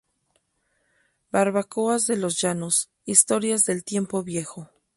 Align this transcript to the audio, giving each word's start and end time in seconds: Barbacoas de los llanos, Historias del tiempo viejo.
Barbacoas 1.31 2.07
de 2.07 2.17
los 2.17 2.41
llanos, 2.41 2.89
Historias 3.05 3.65
del 3.65 3.83
tiempo 3.83 4.23
viejo. 4.23 4.67